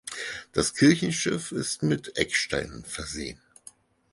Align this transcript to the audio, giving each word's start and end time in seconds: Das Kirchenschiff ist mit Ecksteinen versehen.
Das 0.51 0.73
Kirchenschiff 0.73 1.51
ist 1.51 1.83
mit 1.83 2.17
Ecksteinen 2.17 2.83
versehen. 2.83 3.39